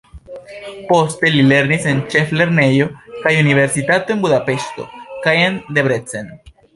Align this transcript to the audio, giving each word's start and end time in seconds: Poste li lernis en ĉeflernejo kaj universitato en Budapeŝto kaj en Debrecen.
Poste 0.91 1.29
li 1.33 1.41
lernis 1.49 1.83
en 1.91 1.99
ĉeflernejo 2.13 2.87
kaj 3.25 3.33
universitato 3.41 4.15
en 4.15 4.23
Budapeŝto 4.27 4.87
kaj 5.27 5.35
en 5.43 5.61
Debrecen. 5.79 6.33